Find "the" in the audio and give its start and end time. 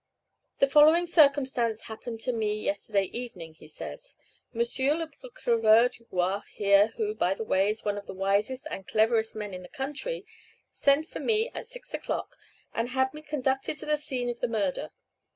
0.57-0.65, 7.35-7.43, 8.07-8.15, 9.61-9.69, 13.85-13.95, 14.39-14.47